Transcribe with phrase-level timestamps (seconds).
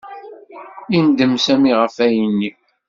[0.93, 2.49] Yendem Sami ɣef wayen-nni.